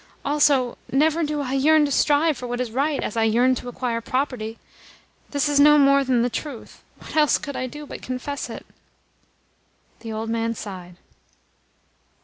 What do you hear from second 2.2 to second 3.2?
for what is right as